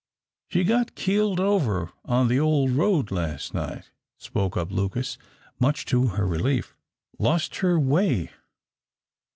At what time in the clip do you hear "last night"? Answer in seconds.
3.11-3.91